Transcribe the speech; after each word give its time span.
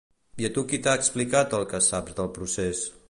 I 0.43 0.47
a 0.47 0.49
tu 0.55 0.63
qui 0.71 0.79
t’ha 0.87 0.95
explicat 1.01 1.53
el 1.59 1.67
que 1.75 1.83
saps 1.89 2.17
del 2.21 2.33
procés? 2.39 2.83